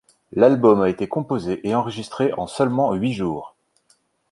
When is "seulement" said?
2.47-2.95